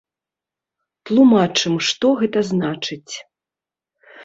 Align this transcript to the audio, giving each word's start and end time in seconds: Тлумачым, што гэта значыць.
Тлумачым, 1.09 1.77
што 1.89 2.07
гэта 2.23 2.39
значыць. 2.51 3.13